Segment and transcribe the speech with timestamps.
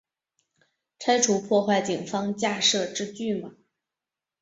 [0.97, 3.53] 拆除破坏警方架设之拒马